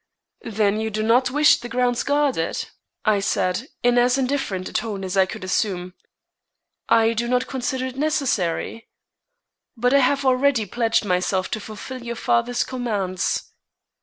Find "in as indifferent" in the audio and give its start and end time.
3.83-4.67